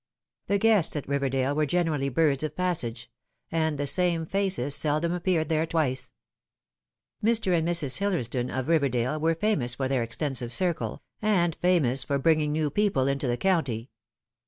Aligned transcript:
The 0.47 0.57
guests 0.57 0.95
at 0.95 1.05
Kiverdale 1.05 1.53
were 1.53 1.67
generally 1.67 2.09
birds 2.09 2.41
of 2.41 2.55
passage; 2.55 3.11
and 3.51 3.77
the 3.77 3.85
same 3.85 4.25
faces 4.25 4.73
seldom 4.73 5.11
appeared 5.13 5.47
there 5.47 5.67
twice. 5.67 6.11
Mr. 7.23 7.55
and 7.55 7.67
Mrs. 7.67 7.97
Hillersdon 7.99 8.49
of 8.49 8.67
River 8.67 8.89
dale 8.89 9.19
were 9.19 9.35
famous 9.35 9.75
for 9.75 9.87
their 9.87 10.01
extensive 10.01 10.51
circle, 10.51 11.03
and 11.21 11.55
famous 11.57 12.03
for 12.03 12.17
bringing 12.17 12.51
new 12.51 12.71
people 12.71 13.05
into 13.05 13.27
the 13.27 13.37
county. 13.37 13.91